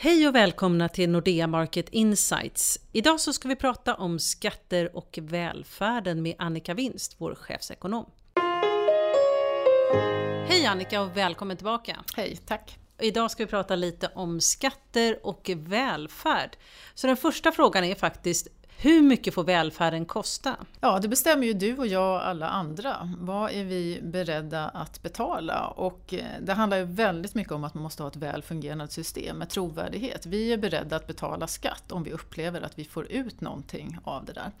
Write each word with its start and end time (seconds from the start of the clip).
Hej 0.00 0.28
och 0.28 0.34
välkomna 0.34 0.88
till 0.88 1.10
Nordea 1.10 1.46
Market 1.46 1.88
Insights. 1.88 2.78
Idag 2.92 3.20
så 3.20 3.32
ska 3.32 3.48
vi 3.48 3.56
prata 3.56 3.94
om 3.94 4.18
skatter 4.18 4.96
och 4.96 5.18
välfärden 5.22 6.22
med 6.22 6.34
Annika 6.38 6.74
Winst, 6.74 7.14
vår 7.18 7.34
chefsekonom. 7.34 8.10
Hej 10.48 10.66
Annika 10.66 11.00
och 11.00 11.16
välkommen 11.16 11.56
tillbaka. 11.56 11.96
Hej, 12.16 12.36
tack. 12.46 12.78
Idag 13.00 13.30
ska 13.30 13.44
vi 13.44 13.50
prata 13.50 13.76
lite 13.76 14.10
om 14.14 14.40
skatter 14.40 15.26
och 15.26 15.50
välfärd. 15.56 16.56
Så 16.94 17.06
den 17.06 17.16
första 17.16 17.52
frågan 17.52 17.84
är 17.84 17.94
faktiskt 17.94 18.48
hur 18.80 19.02
mycket 19.02 19.34
får 19.34 19.44
välfärden 19.44 20.06
kosta? 20.06 20.56
Ja, 20.80 20.98
det 20.98 21.08
bestämmer 21.08 21.46
ju 21.46 21.52
du 21.52 21.76
och 21.76 21.86
jag 21.86 22.14
och 22.14 22.26
alla 22.26 22.48
andra. 22.48 23.10
Vad 23.18 23.50
är 23.50 23.64
vi 23.64 24.00
beredda 24.02 24.68
att 24.68 25.02
betala? 25.02 25.66
Och 25.66 26.14
eh, 26.14 26.24
det 26.40 26.52
handlar 26.52 26.76
ju 26.76 26.84
väldigt 26.84 27.34
mycket 27.34 27.52
om 27.52 27.64
att 27.64 27.74
man 27.74 27.82
måste 27.82 28.02
ha 28.02 28.10
ett 28.10 28.16
väl 28.16 28.42
fungerande 28.42 28.88
system 28.88 29.38
med 29.38 29.48
trovärdighet. 29.48 30.26
Vi 30.26 30.52
är 30.52 30.56
beredda 30.56 30.96
att 30.96 31.06
betala 31.06 31.46
skatt 31.46 31.92
om 31.92 32.02
vi 32.02 32.12
upplever 32.12 32.60
att 32.60 32.78
vi 32.78 32.84
får 32.84 33.06
ut 33.06 33.40
någonting 33.40 33.98
av 34.04 34.24
det 34.24 34.32
där. 34.32 34.52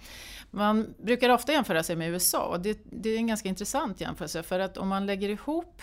Man 0.50 0.94
brukar 0.98 1.28
ofta 1.28 1.52
jämföra 1.52 1.82
sig 1.82 1.96
med 1.96 2.10
USA 2.10 2.42
och 2.42 2.60
det, 2.60 2.78
det 2.84 3.10
är 3.10 3.16
en 3.16 3.26
ganska 3.26 3.48
intressant 3.48 4.00
jämförelse 4.00 4.42
för 4.42 4.60
att 4.60 4.76
om 4.76 4.88
man 4.88 5.06
lägger 5.06 5.28
ihop 5.28 5.82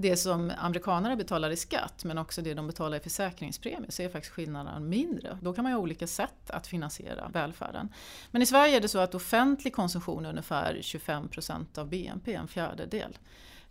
det 0.00 0.16
som 0.16 0.52
amerikanerna 0.58 1.16
betalar 1.16 1.50
i 1.50 1.56
skatt 1.56 2.04
men 2.04 2.18
också 2.18 2.42
det 2.42 2.54
de 2.54 2.66
betalar 2.66 2.96
i 2.96 3.00
försäkringspremier 3.00 3.90
så 3.90 4.02
är 4.02 4.08
faktiskt 4.08 4.34
skillnaden 4.34 4.88
mindre. 4.88 5.38
Då 5.42 5.52
kan 5.52 5.62
man 5.62 5.72
ju 5.72 5.76
ha 5.76 5.82
olika 5.82 6.06
sätt 6.06 6.50
att 6.50 6.66
finansiera 6.66 7.28
välfärden. 7.28 7.88
Men 8.30 8.42
i 8.42 8.46
Sverige 8.46 8.76
är 8.76 8.80
det 8.80 8.88
så 8.88 8.98
att 8.98 9.14
offentlig 9.14 9.74
konsumtion 9.74 10.24
är 10.24 10.30
ungefär 10.30 10.78
25 10.82 11.28
procent 11.28 11.78
av 11.78 11.88
BNP, 11.88 12.34
en 12.34 12.48
fjärdedel. 12.48 13.18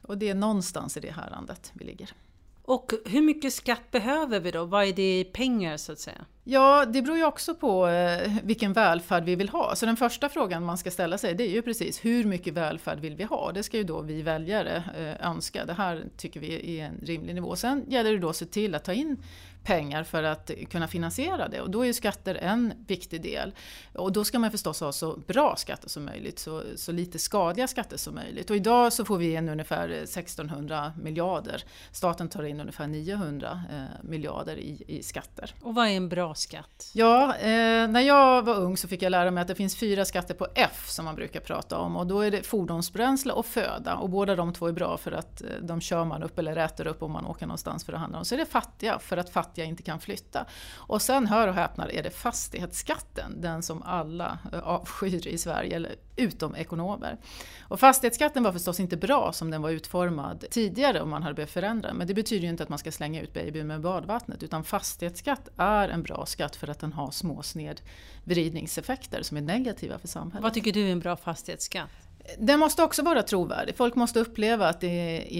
Och 0.01 0.17
det 0.17 0.29
är 0.29 0.35
någonstans 0.35 0.97
i 0.97 0.99
det 0.99 1.11
här 1.11 1.29
landet 1.29 1.71
vi 1.73 1.85
ligger. 1.85 2.13
Och 2.61 2.91
hur 3.05 3.21
mycket 3.21 3.53
skatt 3.53 3.91
behöver 3.91 4.39
vi 4.39 4.51
då? 4.51 4.65
Vad 4.65 4.87
är 4.87 4.93
det 4.93 5.19
i 5.19 5.23
pengar 5.23 5.77
så 5.77 5.91
att 5.91 5.99
säga? 5.99 6.25
Ja, 6.43 6.85
det 6.85 7.01
beror 7.01 7.17
ju 7.17 7.25
också 7.25 7.55
på 7.55 7.87
eh, 7.87 8.31
vilken 8.43 8.73
välfärd 8.73 9.23
vi 9.23 9.35
vill 9.35 9.49
ha. 9.49 9.75
Så 9.75 9.85
den 9.85 9.97
första 9.97 10.29
frågan 10.29 10.65
man 10.65 10.77
ska 10.77 10.91
ställa 10.91 11.17
sig 11.17 11.33
det 11.35 11.43
är 11.43 11.51
ju 11.51 11.61
precis 11.61 12.05
hur 12.05 12.23
mycket 12.23 12.53
välfärd 12.53 12.99
vill 12.99 13.15
vi 13.15 13.23
ha? 13.23 13.51
Det 13.51 13.63
ska 13.63 13.77
ju 13.77 13.83
då 13.83 14.01
vi 14.01 14.21
väljare 14.21 14.83
eh, 14.97 15.27
önska. 15.27 15.65
Det 15.65 15.73
här 15.73 16.05
tycker 16.17 16.39
vi 16.39 16.79
är 16.79 16.85
en 16.85 16.99
rimlig 17.03 17.35
nivå. 17.35 17.55
Sen 17.55 17.85
gäller 17.87 18.11
det 18.11 18.17
då 18.17 18.29
att 18.29 18.35
se 18.35 18.45
till 18.45 18.75
att 18.75 18.83
ta 18.83 18.93
in 18.93 19.17
pengar 19.63 20.03
för 20.03 20.23
att 20.23 20.51
kunna 20.69 20.87
finansiera 20.87 21.47
det 21.47 21.61
och 21.61 21.69
då 21.69 21.81
är 21.81 21.85
ju 21.85 21.93
skatter 21.93 22.35
en 22.35 22.73
viktig 22.87 23.21
del. 23.21 23.55
Och 23.93 24.11
då 24.11 24.23
ska 24.23 24.39
man 24.39 24.51
förstås 24.51 24.79
ha 24.79 24.91
så 24.91 25.17
bra 25.27 25.55
skatter 25.57 25.89
som 25.89 26.05
möjligt, 26.05 26.39
så, 26.39 26.63
så 26.75 26.91
lite 26.91 27.19
skadliga 27.19 27.67
skatter 27.67 27.97
som 27.97 28.15
möjligt. 28.15 28.49
Och 28.49 28.55
idag 28.55 28.93
så 28.93 29.05
får 29.05 29.17
vi 29.17 29.33
in 29.33 29.49
ungefär 29.49 29.89
1600 29.89 30.93
miljarder. 31.01 31.63
Staten 31.91 32.29
tar 32.29 32.43
in 32.43 32.59
ungefär 32.59 32.87
900 32.87 33.63
eh, 33.71 34.09
miljarder 34.09 34.57
i, 34.57 34.83
i 34.87 35.03
skatter. 35.03 35.55
Och 35.61 35.75
vad 35.75 35.87
är 35.87 35.91
en 35.91 36.09
bra 36.09 36.35
skatt? 36.39 36.91
Ja, 36.93 37.35
eh, 37.35 37.87
när 37.87 37.99
jag 37.99 38.41
var 38.41 38.55
ung 38.55 38.77
så 38.77 38.87
fick 38.87 39.01
jag 39.01 39.09
lära 39.09 39.31
mig 39.31 39.41
att 39.41 39.47
det 39.47 39.55
finns 39.55 39.75
fyra 39.75 40.05
skatter 40.05 40.33
på 40.33 40.47
F 40.55 40.85
som 40.89 41.05
man 41.05 41.15
brukar 41.15 41.39
prata 41.39 41.77
om 41.77 41.97
och 41.97 42.07
då 42.07 42.21
är 42.21 42.31
det 42.31 42.43
fordonsbränsle 42.43 43.33
och 43.33 43.45
föda 43.45 43.95
och 43.95 44.09
båda 44.09 44.35
de 44.35 44.53
två 44.53 44.67
är 44.67 44.71
bra 44.71 44.97
för 44.97 45.11
att 45.11 45.41
eh, 45.41 45.47
de 45.61 45.81
kör 45.81 46.05
man 46.05 46.23
upp 46.23 46.39
eller 46.39 46.55
äter 46.55 46.87
upp 46.87 47.03
om 47.03 47.11
man 47.11 47.25
åker 47.25 47.45
någonstans 47.45 47.85
för 47.85 47.93
att 47.93 47.99
handla. 47.99 48.23
Så 48.23 48.35
är 48.35 48.39
det 48.39 48.45
fattiga 48.45 48.99
för 48.99 49.17
att 49.17 49.29
fattiga 49.29 49.65
inte 49.65 49.83
kan 49.83 49.99
flytta. 49.99 50.45
Och 50.75 51.01
sen, 51.01 51.27
hör 51.27 51.47
och 51.47 51.53
häpna, 51.53 51.89
är 51.89 52.03
det 52.03 52.11
fastighetsskatten, 52.11 53.41
den 53.41 53.63
som 53.63 53.83
alla 53.83 54.37
eh, 54.53 54.59
avskyr 54.59 55.27
i 55.27 55.37
Sverige, 55.37 55.75
eller, 55.75 55.95
utom 56.19 56.55
ekonomer. 56.55 57.17
Och 57.61 57.79
fastighetsskatten 57.79 58.43
var 58.43 58.51
förstås 58.51 58.79
inte 58.79 58.97
bra 58.97 59.33
som 59.33 59.51
den 59.51 59.61
var 59.61 59.69
utformad 59.69 60.45
tidigare 60.51 61.01
om 61.01 61.09
man 61.09 61.23
hade 61.23 61.35
behövt 61.35 61.51
förändra 61.51 61.93
men 61.93 62.07
det 62.07 62.13
betyder 62.13 62.43
ju 62.43 62.49
inte 62.49 62.63
att 62.63 62.69
man 62.69 62.79
ska 62.79 62.91
slänga 62.91 63.21
ut 63.21 63.33
babyn 63.33 63.67
med 63.67 63.81
badvattnet 63.81 64.43
utan 64.43 64.63
fastighetsskatt 64.63 65.49
är 65.57 65.89
en 65.89 66.03
bra 66.03 66.25
skatt 66.25 66.55
för 66.55 66.67
att 66.67 66.79
den 66.79 66.93
har 66.93 67.11
små 67.11 67.43
snedvridningseffekter 67.43 69.21
som 69.21 69.37
är 69.37 69.41
negativa 69.41 69.99
för 69.99 70.07
samhället. 70.07 70.43
Vad 70.43 70.53
tycker 70.53 70.71
du 70.71 70.87
är 70.87 70.91
en 70.91 70.99
bra 70.99 71.15
fastighetsskatt? 71.15 72.08
Den 72.37 72.59
måste 72.59 72.83
också 72.83 73.03
vara 73.03 73.23
trovärdig. 73.23 73.75
Folk 73.75 73.95
måste 73.95 74.19
uppleva 74.19 74.67
att 74.67 74.81
det 74.81 74.87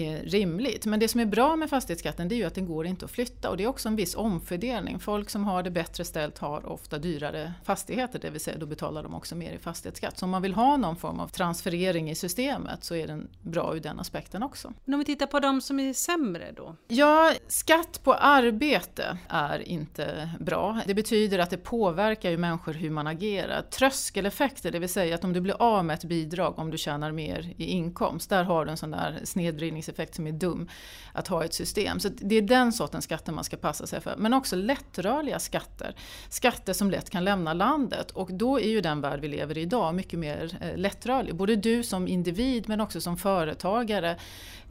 är 0.06 0.22
rimligt. 0.22 0.86
Men 0.86 1.00
det 1.00 1.08
som 1.08 1.20
är 1.20 1.26
bra 1.26 1.56
med 1.56 1.70
fastighetsskatten 1.70 2.28
det 2.28 2.34
är 2.34 2.36
ju 2.36 2.44
att 2.44 2.54
den 2.54 2.66
går 2.66 2.86
inte 2.86 3.04
att 3.04 3.10
flytta 3.10 3.50
och 3.50 3.56
det 3.56 3.64
är 3.64 3.68
också 3.68 3.88
en 3.88 3.96
viss 3.96 4.14
omfördelning. 4.14 4.98
Folk 4.98 5.30
som 5.30 5.44
har 5.44 5.62
det 5.62 5.70
bättre 5.70 6.04
ställt 6.04 6.38
har 6.38 6.66
ofta 6.66 6.98
dyrare 6.98 7.52
fastigheter, 7.64 8.18
det 8.18 8.30
vill 8.30 8.40
säga 8.40 8.58
då 8.58 8.66
betalar 8.66 9.02
de 9.02 9.14
också 9.14 9.36
mer 9.36 9.52
i 9.52 9.58
fastighetsskatt. 9.58 10.18
Så 10.18 10.24
om 10.24 10.30
man 10.30 10.42
vill 10.42 10.54
ha 10.54 10.76
någon 10.76 10.96
form 10.96 11.20
av 11.20 11.28
transferering 11.28 12.10
i 12.10 12.14
systemet 12.14 12.84
så 12.84 12.94
är 12.94 13.06
den 13.06 13.28
bra 13.42 13.76
ur 13.76 13.80
den 13.80 14.00
aspekten 14.00 14.42
också. 14.42 14.72
Men 14.84 14.94
om 14.94 14.98
vi 14.98 15.04
tittar 15.04 15.26
på 15.26 15.40
de 15.40 15.60
som 15.60 15.80
är 15.80 15.92
sämre 15.92 16.52
då? 16.56 16.76
Ja, 16.88 17.32
skatt 17.48 18.00
på 18.04 18.14
arbete 18.14 19.18
är 19.28 19.68
inte 19.68 20.30
bra. 20.40 20.80
Det 20.86 20.94
betyder 20.94 21.38
att 21.38 21.50
det 21.50 21.56
påverkar 21.56 22.30
ju 22.30 22.36
människor 22.36 22.72
hur 22.72 22.90
man 22.90 23.06
agerar. 23.06 23.62
Tröskeleffekter, 23.62 24.70
det 24.70 24.78
vill 24.78 24.88
säga 24.88 25.14
att 25.14 25.24
om 25.24 25.32
du 25.32 25.40
blir 25.40 25.62
av 25.62 25.84
med 25.84 25.94
ett 25.94 26.04
bidrag, 26.04 26.58
om 26.58 26.70
du 26.70 26.78
tjänar 26.80 27.12
mer 27.12 27.54
i 27.56 27.64
inkomst. 27.64 28.30
Där 28.30 28.44
har 28.44 28.64
du 28.64 28.70
en 28.70 28.76
sån 28.76 28.90
där 28.90 29.20
snedvridningseffekt 29.24 30.14
som 30.14 30.26
är 30.26 30.32
dum 30.32 30.68
att 31.12 31.28
ha 31.28 31.42
i 31.42 31.46
ett 31.46 31.54
system. 31.54 32.00
Så 32.00 32.08
det 32.08 32.34
är 32.34 32.42
den 32.42 32.72
sortens 32.72 33.04
skatter 33.04 33.32
man 33.32 33.44
ska 33.44 33.56
passa 33.56 33.86
sig 33.86 34.00
för. 34.00 34.14
Men 34.16 34.34
också 34.34 34.56
lättrörliga 34.56 35.38
skatter. 35.38 35.94
Skatter 36.28 36.72
som 36.72 36.90
lätt 36.90 37.10
kan 37.10 37.24
lämna 37.24 37.52
landet 37.52 38.10
och 38.10 38.32
då 38.32 38.60
är 38.60 38.68
ju 38.68 38.80
den 38.80 39.00
värld 39.00 39.20
vi 39.20 39.28
lever 39.28 39.58
i 39.58 39.60
idag 39.60 39.94
mycket 39.94 40.18
mer 40.18 40.58
eh, 40.60 40.76
lättrörlig. 40.76 41.34
Både 41.34 41.56
du 41.56 41.82
som 41.82 42.08
individ 42.08 42.68
men 42.68 42.80
också 42.80 43.00
som 43.00 43.16
företagare 43.16 44.16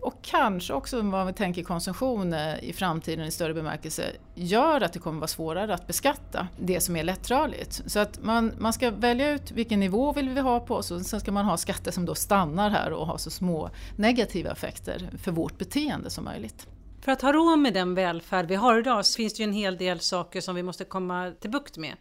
och 0.01 0.21
kanske 0.21 0.73
också 0.73 1.01
vad 1.01 1.27
vi 1.27 1.33
tänker 1.33 1.63
konsumtion 1.63 2.33
eh, 2.33 2.63
i 2.63 2.73
framtiden 2.73 3.25
i 3.25 3.31
större 3.31 3.53
bemärkelse 3.53 4.03
gör 4.35 4.81
att 4.81 4.93
det 4.93 4.99
kommer 4.99 5.19
vara 5.19 5.27
svårare 5.27 5.73
att 5.73 5.87
beskatta 5.87 6.47
det 6.59 6.81
som 6.81 6.95
är 6.95 7.03
lättrörligt. 7.03 7.81
Så 7.85 7.99
att 7.99 8.23
man, 8.23 8.51
man 8.57 8.73
ska 8.73 8.91
välja 8.91 9.29
ut 9.29 9.51
vilken 9.51 9.79
nivå 9.79 10.13
vill 10.13 10.29
vi 10.29 10.41
ha 10.41 10.59
på 10.59 10.75
oss 10.75 10.91
och 10.91 11.01
sen 11.01 11.19
ska 11.19 11.31
man 11.31 11.45
ha 11.45 11.57
skatter 11.57 11.91
som 11.91 12.05
då 12.05 12.15
stannar 12.15 12.69
här 12.69 12.93
och 12.93 13.07
har 13.07 13.17
så 13.17 13.29
små 13.29 13.69
negativa 13.95 14.51
effekter 14.51 15.09
för 15.17 15.31
vårt 15.31 15.57
beteende 15.57 16.09
som 16.09 16.25
möjligt. 16.25 16.67
För 17.01 17.11
att 17.11 17.21
ha 17.21 17.33
råd 17.33 17.59
med 17.59 17.73
den 17.73 17.95
välfärd 17.95 18.47
vi 18.47 18.55
har 18.55 18.79
idag 18.79 19.05
så 19.05 19.17
finns 19.17 19.33
det 19.33 19.43
ju 19.43 19.47
en 19.47 19.53
hel 19.53 19.77
del 19.77 19.99
saker 19.99 20.41
som 20.41 20.55
vi 20.55 20.63
måste 20.63 20.85
komma 20.85 21.31
till 21.39 21.49
bukt 21.49 21.77
med. 21.77 21.95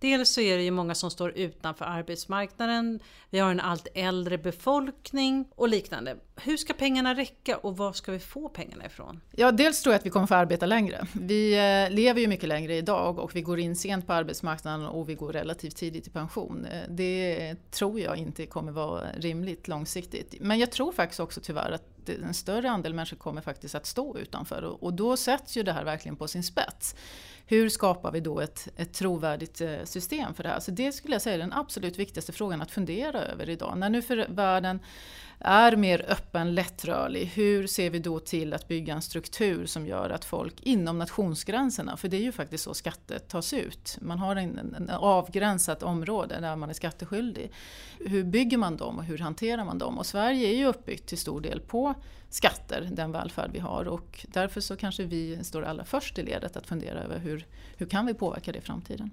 Dels 0.00 0.32
så 0.32 0.40
är 0.40 0.56
det 0.56 0.62
ju 0.62 0.70
många 0.70 0.94
som 0.94 1.10
står 1.10 1.30
utanför 1.30 1.84
arbetsmarknaden, 1.84 3.00
vi 3.30 3.38
har 3.38 3.50
en 3.50 3.60
allt 3.60 3.88
äldre 3.94 4.38
befolkning 4.38 5.48
och 5.54 5.68
liknande. 5.68 6.16
Hur 6.36 6.56
ska 6.56 6.72
pengarna 6.72 7.14
räcka 7.14 7.56
och 7.56 7.76
var 7.76 7.92
ska 7.92 8.12
vi 8.12 8.18
få 8.18 8.48
pengarna 8.48 8.86
ifrån? 8.86 9.20
Ja, 9.30 9.52
dels 9.52 9.82
tror 9.82 9.92
jag 9.92 9.98
att 9.98 10.06
vi 10.06 10.10
kommer 10.10 10.26
få 10.26 10.34
arbeta 10.34 10.66
längre. 10.66 11.06
Vi 11.12 11.52
eh, 11.52 11.94
lever 11.94 12.20
ju 12.20 12.26
mycket 12.26 12.48
längre 12.48 12.76
idag 12.76 13.18
och 13.18 13.36
vi 13.36 13.42
går 13.42 13.58
in 13.58 13.76
sent 13.76 14.06
på 14.06 14.12
arbetsmarknaden 14.12 14.86
och 14.86 15.08
vi 15.08 15.14
går 15.14 15.32
relativt 15.32 15.76
tidigt 15.76 16.06
i 16.06 16.10
pension. 16.10 16.64
Eh, 16.64 16.82
det 16.88 17.54
tror 17.70 18.00
jag 18.00 18.16
inte 18.16 18.46
kommer 18.46 18.72
vara 18.72 19.02
rimligt 19.16 19.68
långsiktigt. 19.68 20.34
Men 20.40 20.58
jag 20.58 20.72
tror 20.72 20.92
faktiskt 20.92 21.20
också 21.20 21.40
tyvärr 21.40 21.70
att 21.70 22.08
en 22.08 22.34
större 22.34 22.70
andel 22.70 22.94
människor 22.94 23.16
kommer 23.16 23.40
faktiskt 23.40 23.74
att 23.74 23.86
stå 23.86 24.18
utanför 24.18 24.84
och 24.84 24.94
då 24.94 25.16
sätts 25.16 25.56
ju 25.56 25.62
det 25.62 25.72
här 25.72 25.84
verkligen 25.84 26.16
på 26.16 26.28
sin 26.28 26.42
spets 26.42 26.94
hur 27.46 27.68
skapar 27.68 28.12
vi 28.12 28.20
då 28.20 28.40
ett, 28.40 28.68
ett 28.76 28.92
trovärdigt 28.92 29.60
eh, 29.60 29.84
system 29.84 30.34
för 30.34 30.42
det 30.42 30.48
här? 30.48 30.60
Så 30.60 30.70
det 30.70 30.92
skulle 30.92 31.14
jag 31.14 31.22
säga 31.22 31.34
är 31.34 31.38
den 31.38 31.52
absolut 31.52 31.98
viktigaste 31.98 32.32
frågan 32.32 32.62
att 32.62 32.70
fundera 32.70 33.22
över 33.22 33.48
idag. 33.48 33.78
När 33.78 33.90
nu 33.90 34.02
för 34.02 34.26
världen 34.28 34.80
är 35.38 35.76
mer 35.76 36.04
öppen, 36.08 36.31
lättrörlig, 36.32 37.24
hur 37.24 37.66
ser 37.66 37.90
vi 37.90 37.98
då 37.98 38.20
till 38.20 38.52
att 38.52 38.68
bygga 38.68 38.94
en 38.94 39.02
struktur 39.02 39.66
som 39.66 39.86
gör 39.86 40.10
att 40.10 40.24
folk 40.24 40.60
inom 40.60 40.98
nationsgränserna, 40.98 41.96
för 41.96 42.08
det 42.08 42.16
är 42.16 42.20
ju 42.20 42.32
faktiskt 42.32 42.64
så 42.64 42.74
skatter 42.74 43.18
tas 43.18 43.52
ut, 43.52 43.98
man 44.00 44.18
har 44.18 44.36
en, 44.36 44.58
en 44.58 44.90
avgränsat 44.90 45.82
område 45.82 46.40
där 46.40 46.56
man 46.56 46.70
är 46.70 46.74
skatteskyldig. 46.74 47.52
Hur 47.98 48.24
bygger 48.24 48.58
man 48.58 48.76
dem 48.76 48.98
och 48.98 49.04
hur 49.04 49.18
hanterar 49.18 49.64
man 49.64 49.78
dem? 49.78 49.98
Och 49.98 50.06
Sverige 50.06 50.48
är 50.48 50.56
ju 50.56 50.66
uppbyggt 50.66 51.06
till 51.06 51.18
stor 51.18 51.40
del 51.40 51.60
på 51.60 51.94
skatter, 52.28 52.88
den 52.92 53.12
välfärd 53.12 53.50
vi 53.52 53.58
har 53.58 53.88
och 53.88 54.26
därför 54.28 54.60
så 54.60 54.76
kanske 54.76 55.04
vi 55.04 55.44
står 55.44 55.62
allra 55.62 55.84
först 55.84 56.18
i 56.18 56.22
ledet 56.22 56.56
att 56.56 56.66
fundera 56.66 57.02
över 57.02 57.18
hur, 57.18 57.46
hur 57.76 57.86
kan 57.86 58.06
vi 58.06 58.14
påverka 58.14 58.52
det 58.52 58.58
i 58.58 58.62
framtiden. 58.62 59.10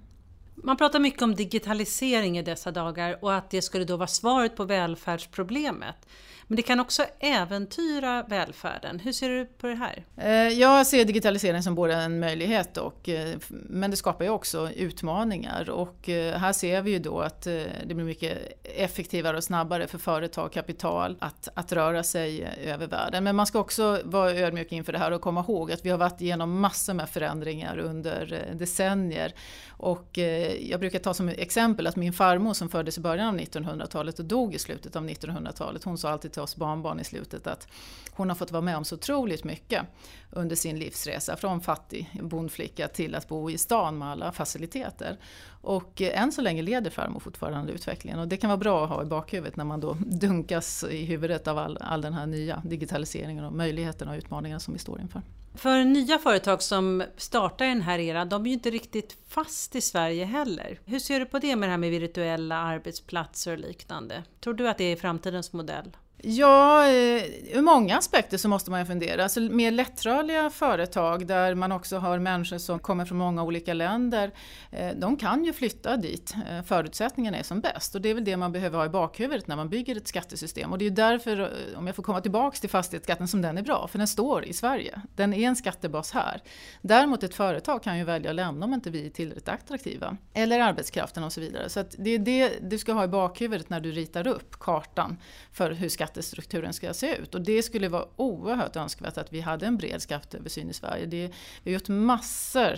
Man 0.64 0.78
pratar 0.78 1.00
mycket 1.00 1.22
om 1.22 1.36
digitalisering 1.36 2.38
i 2.38 2.42
dessa 2.42 2.72
dagar 2.72 3.18
och 3.22 3.34
att 3.34 3.50
det 3.50 3.62
skulle 3.62 3.86
då 3.86 3.98
vara 3.98 4.08
svaret 4.08 4.56
på 4.56 4.64
välfärdsproblemet. 4.64 6.08
Men 6.50 6.56
det 6.56 6.62
kan 6.62 6.80
också 6.80 7.06
äventyra 7.20 8.24
välfärden. 8.24 9.00
Hur 9.00 9.12
ser 9.12 9.30
du 9.30 9.46
på 9.46 9.68
det 9.68 9.76
här? 9.76 10.06
Eh, 10.18 10.60
jag 10.60 10.88
ser 10.88 11.06
digitalisering 11.06 11.64
som 11.64 11.76
både 11.76 11.94
en 11.94 12.20
möjlighet 12.20 12.78
och, 12.78 13.10
eh, 13.10 13.38
men 13.50 13.92
det 13.92 13.98
skapar 13.98 14.26
ju 14.26 14.32
också 14.32 14.72
utmaningar 14.72 15.70
och 15.70 16.10
eh, 16.10 16.38
här 16.38 16.54
ser 16.54 16.82
vi 16.82 16.92
ju 16.92 17.00
då 17.00 17.20
att 17.20 17.42
det 17.42 17.86
blir 17.96 18.06
mycket 18.06 18.38
effektivare 18.64 19.38
och 19.38 19.44
snabbare 19.44 19.88
för 19.88 19.98
företag 19.98 20.46
och 20.46 20.54
kapital 20.54 21.18
att, 21.20 21.48
att 21.54 21.72
röra 21.72 22.04
sig 22.04 22.48
över 22.66 22.88
världen. 22.88 23.24
Men 23.24 23.36
man 23.36 23.46
ska 23.46 23.60
också 23.60 24.02
vara 24.04 24.32
ödmjuk 24.32 24.72
inför 24.72 24.94
det 24.94 25.00
här 25.00 25.12
och 25.12 25.22
komma 25.22 25.42
ihåg 25.42 25.72
att 25.72 25.86
vi 25.86 25.90
har 25.90 25.98
varit 25.98 26.22
igenom 26.22 26.60
massor 26.60 26.94
med 26.94 27.10
förändringar 27.10 27.78
under 27.78 28.50
decennier 28.54 29.34
och 29.70 30.20
jag 30.62 30.80
brukar 30.80 31.00
ta 31.00 31.13
som 31.13 31.30
exempel 31.30 31.88
att 31.88 31.96
min 31.96 32.13
farmor 32.13 32.54
som 32.54 32.69
föddes 32.69 32.98
i 32.98 33.01
början 33.01 33.28
av 33.28 33.38
1900-talet 33.40 34.19
och 34.19 34.25
dog 34.25 34.56
i 34.56 34.60
slutet 34.60 34.96
av 34.96 35.10
1900-talet. 35.10 35.84
Hon 35.84 35.98
sa 35.98 36.10
alltid 36.10 36.31
till 36.31 36.42
oss 36.42 36.56
barnbarn 36.56 37.00
i 37.00 37.04
slutet 37.04 37.48
att 37.48 37.68
hon 38.12 38.30
har 38.30 38.36
fått 38.36 38.51
vara 38.51 38.62
med 38.62 38.78
om 38.78 38.86
så 38.86 38.96
otroligt 38.96 39.44
mycket 39.44 39.86
under 40.31 40.56
sin 40.56 40.80
livsresa. 40.80 41.36
Från 41.36 41.62
fattig 41.62 42.10
bondflicka 42.22 42.88
till 42.88 43.16
att 43.16 43.28
bo 43.28 43.50
i 43.50 43.57
stan 43.57 43.98
med 43.98 44.07
alla 44.07 44.31
faciliteter. 44.31 45.18
Och 45.62 46.01
eh, 46.01 46.22
än 46.22 46.31
så 46.31 46.42
länge 46.42 46.62
leder 46.62 46.90
farmor 46.90 47.19
fortfarande 47.19 47.74
utvecklingen 47.74 48.19
och 48.19 48.28
det 48.28 48.38
kan 48.38 48.50
vara 48.50 48.57
bra 48.57 48.84
att 48.84 48.90
ha 48.90 49.01
i 49.01 49.06
bakhuvudet 49.06 49.56
när 49.56 49.66
man 49.66 49.80
då 49.80 49.98
dunkas 50.00 50.84
i 50.84 51.06
huvudet 51.06 51.48
av 51.48 51.57
all, 51.57 51.78
all 51.81 52.01
den 52.01 52.13
här 52.13 52.25
nya 52.25 52.62
digitaliseringen 52.66 53.46
och 53.46 53.54
möjligheterna 53.54 54.12
och 54.12 54.18
utmaningarna 54.18 54.60
som 54.60 54.74
vi 54.74 54.80
står 54.80 55.01
inför. 55.01 55.22
För 55.56 55.84
nya 55.84 56.19
företag 56.19 56.62
som 56.62 57.04
startar 57.18 57.66
i 57.66 57.69
den 57.69 57.81
här 57.81 58.00
eran, 58.00 58.30
de 58.30 58.42
är 58.42 58.48
ju 58.48 58.54
inte 58.54 58.69
riktigt 58.69 59.18
fast 59.28 59.75
i 59.75 59.81
Sverige 59.81 60.25
heller. 60.25 60.80
Hur 60.86 61.00
ser 61.00 61.19
du 61.19 61.25
på 61.25 61.40
det 61.40 61.56
med 61.56 61.69
det 61.69 61.72
här 61.72 61.78
med 61.78 61.92
virtuella 61.92 62.57
arbetsplatser 62.57 63.51
och 63.51 63.60
liknande? 63.60 64.24
Tror 64.40 64.54
du 64.54 64.69
att 64.69 64.78
det 64.78 64.84
är 64.84 64.96
framtidens 64.96 65.54
modell? 65.54 65.98
Ja, 66.21 66.86
eh, 66.86 67.24
ur 67.57 67.62
många 67.62 67.98
aspekter 67.98 68.38
så 68.38 68.48
måste 68.50 68.71
man 68.71 68.80
ju 68.80 68.86
fundera. 68.86 69.24
Alltså 69.24 69.39
mer 69.39 69.71
lättrörliga 69.71 70.50
företag 70.50 71.27
där 71.27 71.56
man 71.56 71.71
också 71.71 71.98
har 71.98 72.19
människor 72.19 72.57
som 72.57 72.80
kommer 72.80 73.06
från 73.06 73.18
många 73.18 73.44
olika 73.44 73.74
länder, 73.74 74.31
eh, 74.71 74.89
de 74.95 75.18
kan 75.18 75.45
ju 75.45 75.54
flytta 75.54 75.98
dit 75.98 76.33
eh, 76.50 76.63
förutsättningarna 76.63 77.38
är 77.38 77.44
som 77.44 77.62
bäst. 77.62 77.95
Och 77.95 78.01
det 78.01 78.10
är 78.10 78.13
väl 78.13 78.24
det 78.24 78.38
man 78.38 78.51
behöver 78.51 78.77
ha 78.77 78.86
i 78.86 78.89
bakhuvudet 78.89 79.48
när 79.48 79.56
man 79.56 79.69
bygger 79.69 79.95
ett 79.95 80.07
skattesystem. 80.07 80.71
Och 80.71 80.77
det 80.77 80.86
är 80.86 80.89
därför, 80.89 81.51
om 81.75 81.88
jag 81.88 81.95
får 81.95 82.04
komma 82.04 82.22
tillbaks 82.22 82.60
till 82.60 82.69
fastighetsskatten, 82.69 83.27
som 83.27 83.42
den 83.42 83.57
är 83.57 83.62
bra, 83.62 83.88
för 83.88 83.98
den 83.98 84.07
står 84.07 84.45
i 84.45 84.54
Sverige. 84.54 85.01
Den 85.15 85.33
är 85.33 85.48
en 85.48 85.56
skattebas 85.56 86.12
här. 86.12 86.42
Däremot 86.81 87.24
ett 87.24 87.36
företag 87.36 87.83
kan 87.83 87.98
ju 87.98 88.04
välja 88.04 88.30
att 88.30 88.36
lämna 88.36 88.65
om 88.65 88.74
inte 88.74 88.89
vi 88.89 89.06
är 89.06 89.10
tillräckligt 89.10 89.50
attraktiva. 89.50 90.18
Eller 90.33 90.60
arbetskraften 90.60 91.24
och 91.24 91.33
så 91.33 91.42
vidare. 91.42 91.69
Så 91.69 91.83
det 91.98 92.10
är 92.10 92.19
det 92.19 92.51
du 92.62 92.77
ska 92.77 92.94
ha 92.94 93.04
i 93.04 93.07
bakhuvudet 93.07 93.69
när 93.69 93.80
du 93.80 93.92
ritar 93.92 94.27
upp 94.27 94.60
kartan 94.60 95.18
för 95.51 95.72
hur 95.72 95.89
skatt 95.89 96.09
skattestrukturen 96.10 96.74
ska 96.74 96.94
se 96.94 97.16
ut. 97.16 97.36
Och 97.36 97.42
det 97.42 97.64
skulle 97.64 97.90
vara 97.90 98.06
oerhört 98.16 98.76
önskvärt 98.76 99.18
att 99.18 99.34
vi 99.34 99.42
hade 99.42 99.66
en 99.66 99.78
bred 99.78 100.02
skatteöversyn 100.02 100.70
i 100.70 100.74
Sverige. 100.74 101.06
Det, 101.06 101.32
vi 101.64 101.72
har 101.72 101.74
gjort 101.74 101.90
massor 101.90 102.74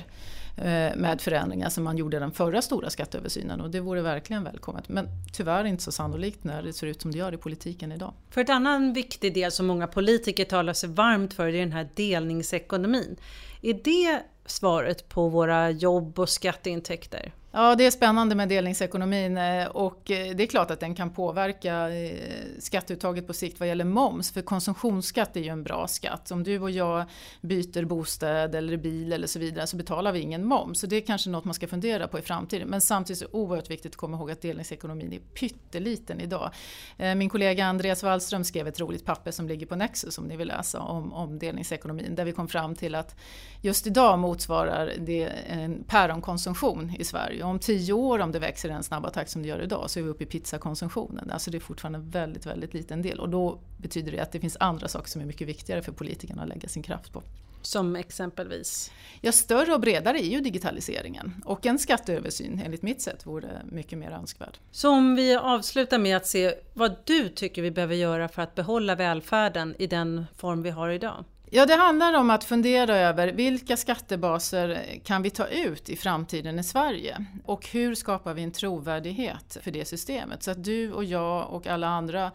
eh, 0.58 0.96
med 0.96 1.22
förändringar 1.22 1.70
som 1.70 1.84
man 1.84 1.98
gjorde 1.98 2.20
den 2.20 2.32
förra 2.32 2.62
stora 2.62 2.90
skatteöversynen 2.90 3.62
och 3.62 3.70
det 3.70 3.80
vore 3.80 4.02
verkligen 4.02 4.44
välkommet. 4.44 4.90
Men 4.90 5.08
tyvärr 5.34 5.66
inte 5.66 5.84
så 5.84 5.92
sannolikt 5.92 6.44
när 6.44 6.64
det 6.64 6.74
ser 6.74 6.88
ut 6.88 7.02
som 7.02 7.12
det 7.12 7.18
gör 7.18 7.34
i 7.34 7.38
politiken 7.38 7.92
idag. 7.92 8.14
För 8.30 8.42
ett 8.42 8.50
annan 8.50 8.94
viktig 8.94 9.34
del 9.34 9.52
som 9.52 9.68
många 9.68 9.88
politiker 9.88 10.46
talar 10.46 10.74
sig 10.74 10.90
varmt 10.90 11.34
för 11.34 11.48
är 11.48 11.60
den 11.60 11.72
här 11.72 11.90
delningsekonomin. 11.96 13.16
Är 13.62 13.74
det 13.74 14.24
svaret 14.46 15.10
på 15.10 15.30
våra 15.30 15.72
jobb 15.72 16.20
och 16.20 16.30
skatteintäkter? 16.30 17.32
Ja, 17.54 17.76
det 17.76 17.86
är 17.86 17.92
spännande 17.92 18.36
med 18.36 18.50
delningsekonomin 18.50 19.38
eh, 19.38 19.68
och 19.68 20.12
eh, 20.12 20.36
det 20.36 20.44
är 20.44 20.48
klart 20.48 20.72
att 20.72 20.80
den 20.80 20.96
kan 20.96 21.10
påverka 21.10 21.90
eh, 21.90 22.18
skatteuttaget 22.60 23.28
på 23.28 23.34
sikt 23.34 23.60
vad 23.60 23.70
gäller 23.70 23.86
moms. 23.86 24.32
För 24.32 24.42
konsumtionsskatt 24.42 25.36
är 25.36 25.42
ju 25.42 25.50
en 25.50 25.64
bra 25.64 25.88
skatt. 25.88 26.32
Om 26.32 26.44
du 26.44 26.60
och 26.60 26.72
jag 26.72 27.06
byter 27.42 27.86
bostad 27.86 28.56
eller 28.56 28.78
bil 28.78 29.14
eller 29.14 29.28
så 29.28 29.40
vidare 29.40 29.68
så 29.68 29.78
betalar 29.78 30.12
vi 30.12 30.20
ingen 30.20 30.46
moms. 30.46 30.80
Så 30.80 30.88
det 30.88 30.96
är 30.96 31.02
kanske 31.02 31.30
något 31.30 31.46
man 31.46 31.54
ska 31.54 31.68
fundera 31.68 32.08
på 32.08 32.20
i 32.20 32.22
framtiden. 32.22 32.68
Men 32.68 32.82
samtidigt 32.82 33.22
är 33.22 33.26
det 33.26 33.34
oerhört 33.34 33.70
viktigt 33.70 33.92
att 33.92 33.98
komma 33.98 34.18
ihåg 34.18 34.32
att 34.32 34.42
delningsekonomin 34.42 35.14
är 35.14 35.20
pytteliten 35.20 36.22
idag. 36.22 36.52
Min 36.98 37.30
kollega 37.30 37.66
Andreas 37.66 38.04
Wallström 38.04 38.44
skrev 38.44 38.68
ett 38.68 38.80
roligt 38.80 39.06
papper 39.06 39.32
som 39.32 39.48
ligger 39.48 39.66
på 39.66 39.76
Nexus 39.76 40.18
om 40.18 40.26
ni 40.26 40.38
vill 40.38 40.48
läsa 40.48 40.80
om, 40.80 41.14
om 41.14 41.40
delningsekonomin. 41.40 42.16
Där 42.16 42.26
vi 42.26 42.32
kom 42.32 42.48
fram 42.48 42.76
till 42.76 42.96
att 42.96 43.16
just 43.62 43.88
idag 43.88 44.20
motsvarar 44.20 44.94
det 45.00 45.24
en 45.48 45.84
päronkonsumtion 45.84 46.96
i 47.00 47.04
Sverige 47.04 47.41
om 47.44 47.60
tio 47.60 47.94
år, 47.94 48.20
om 48.20 48.32
det 48.32 48.40
växer 48.40 48.70
i 48.70 48.72
den 48.72 48.84
snabba 48.84 49.10
takt 49.10 49.32
som 49.32 49.42
det 49.42 49.48
gör 49.48 49.62
idag, 49.62 49.90
så 49.90 50.00
är 50.00 50.04
vi 50.04 50.10
uppe 50.10 50.24
i 50.24 50.28
pizzakonsumtionen. 50.28 51.32
Alltså 51.32 51.52
det 51.52 51.58
är 51.58 51.60
fortfarande 51.60 52.00
en 52.00 52.10
väldigt, 52.10 52.46
väldigt 52.46 52.74
liten 52.74 53.02
del. 53.02 53.20
Och 53.20 53.30
då 53.30 53.60
betyder 53.78 54.12
det 54.12 54.20
att 54.20 54.32
det 54.32 54.40
finns 54.40 54.58
andra 54.60 54.88
saker 54.88 55.10
som 55.10 55.22
är 55.22 55.26
mycket 55.26 55.48
viktigare 55.48 55.82
för 55.82 55.92
politikerna 55.92 56.44
att 56.44 56.50
lägga 56.50 56.70
sin 56.70 56.84
kraft 56.84 57.14
på. 57.14 57.24
Som 57.62 57.96
exempelvis? 57.96 58.92
Ja, 59.22 59.32
större 59.32 59.74
och 59.74 59.80
bredare 59.80 60.18
är 60.18 60.30
ju 60.30 60.42
digitaliseringen. 60.42 61.44
Och 61.46 61.66
en 61.66 61.80
skatteöversyn, 61.80 62.62
enligt 62.66 62.82
mitt 62.82 63.02
sätt, 63.02 63.26
vore 63.26 63.62
mycket 63.72 63.98
mer 63.98 64.12
önskvärd. 64.12 64.58
Så 64.72 64.90
om 64.90 65.16
vi 65.16 65.36
avslutar 65.36 65.98
med 65.98 66.18
att 66.18 66.28
se 66.28 66.54
vad 66.74 66.96
du 67.04 67.30
tycker 67.30 67.62
vi 67.62 67.72
behöver 67.72 67.96
göra 67.96 68.28
för 68.28 68.42
att 68.42 68.56
behålla 68.56 68.96
välfärden 68.96 69.76
i 69.80 69.88
den 69.88 70.26
form 70.36 70.64
vi 70.64 70.70
har 70.70 70.90
idag? 70.90 71.26
Ja, 71.54 71.66
det 71.66 71.76
handlar 71.76 72.14
om 72.14 72.30
att 72.30 72.44
fundera 72.44 72.98
över 72.98 73.28
vilka 73.28 73.78
skattebaser 73.78 75.00
kan 75.04 75.22
vi 75.22 75.30
ta 75.30 75.48
ut 75.48 75.90
i 75.90 75.96
framtiden 75.96 76.60
i 76.60 76.64
Sverige? 76.64 77.26
Och 77.46 77.68
hur 77.68 77.96
skapar 77.96 78.34
vi 78.34 78.44
en 78.44 78.52
trovärdighet 78.52 79.58
för 79.62 79.72
det 79.72 79.86
systemet? 79.86 80.44
Så 80.44 80.52
att 80.52 80.64
du 80.64 80.92
och 80.92 81.04
jag 81.04 81.50
och 81.50 81.68
alla 81.68 81.88
andra 81.88 82.32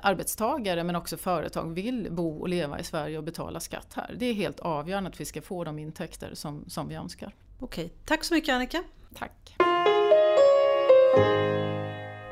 arbetstagare 0.00 0.84
men 0.84 0.96
också 0.96 1.16
företag 1.16 1.74
vill 1.74 2.08
bo 2.10 2.40
och 2.40 2.48
leva 2.48 2.80
i 2.80 2.84
Sverige 2.84 3.18
och 3.18 3.24
betala 3.24 3.60
skatt 3.60 3.92
här. 3.94 4.14
Det 4.18 4.26
är 4.26 4.34
helt 4.34 4.60
avgörande 4.60 5.10
att 5.10 5.20
vi 5.20 5.24
ska 5.24 5.42
få 5.42 5.64
de 5.64 5.78
intäkter 5.78 6.30
som, 6.34 6.64
som 6.68 6.88
vi 6.88 6.94
önskar. 6.94 7.34
Okej, 7.58 7.92
tack 8.04 8.24
så 8.24 8.34
mycket 8.34 8.54
Annika. 8.54 8.82
Tack. 9.14 9.56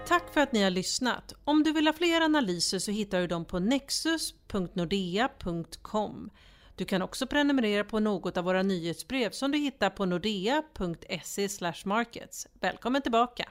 Tack 0.08 0.32
för 0.32 0.40
att 0.40 0.52
ni 0.52 0.62
har 0.62 0.70
lyssnat. 0.70 1.32
Om 1.44 1.62
du 1.62 1.72
vill 1.72 1.86
ha 1.86 1.92
fler 1.92 2.20
analyser 2.20 2.78
så 2.78 2.90
hittar 2.90 3.20
du 3.20 3.26
dem 3.26 3.44
på 3.44 3.58
nexus.nordea.com. 3.58 6.30
Du 6.76 6.84
kan 6.84 7.02
också 7.02 7.26
prenumerera 7.26 7.84
på 7.84 8.00
något 8.00 8.36
av 8.36 8.44
våra 8.44 8.62
nyhetsbrev 8.62 9.30
som 9.30 9.52
du 9.52 9.58
hittar 9.58 9.90
på 9.90 10.06
nordea.se 10.06 11.48
markets. 11.84 12.46
Välkommen 12.60 13.02
tillbaka! 13.02 13.48